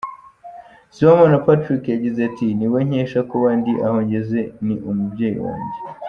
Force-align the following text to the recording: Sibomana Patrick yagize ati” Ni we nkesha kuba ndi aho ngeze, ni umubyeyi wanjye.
Sibomana 0.93 1.37
Patrick 1.45 1.83
yagize 1.89 2.19
ati” 2.29 2.45
Ni 2.57 2.67
we 2.71 2.79
nkesha 2.87 3.19
kuba 3.31 3.47
ndi 3.59 3.73
aho 3.85 3.97
ngeze, 4.05 4.41
ni 4.65 4.75
umubyeyi 4.89 5.39
wanjye. 5.45 5.79